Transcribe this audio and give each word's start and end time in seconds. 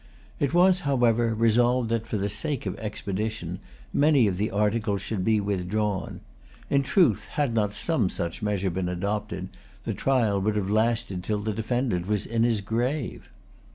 It 0.39 0.51
was, 0.51 0.79
however, 0.79 1.31
resolved 1.35 1.89
that, 1.89 2.07
for 2.07 2.17
the 2.17 2.27
sake 2.27 2.65
of 2.65 2.75
expedition, 2.79 3.59
many 3.93 4.25
of 4.25 4.37
the 4.37 4.49
articles 4.49 5.03
should 5.03 5.23
be 5.23 5.39
withdrawn. 5.39 6.21
In 6.71 6.81
truth, 6.81 7.27
had 7.37 7.53
not 7.53 7.71
some 7.75 8.09
such 8.09 8.41
measure 8.41 8.71
been 8.71 8.89
adopted, 8.89 9.49
the 9.83 9.93
trial 9.93 10.41
would 10.41 10.55
have 10.55 10.71
lasted 10.71 11.23
till 11.23 11.37
the 11.37 11.53
defendant 11.53 12.07
was 12.07 12.25
in 12.25 12.41
his 12.41 12.61
grave. 12.61 13.29